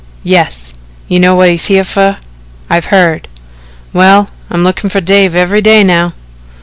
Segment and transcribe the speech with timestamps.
[0.23, 0.73] "Yes."
[1.07, 2.17] "You know whut's he here fer?"
[2.71, 3.27] "I've heard."
[3.93, 6.09] "Well, I'm lookin' fer Dave every day now."